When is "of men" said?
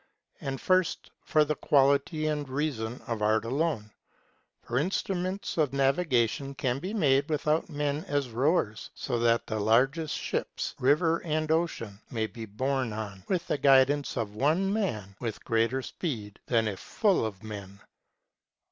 17.23-17.79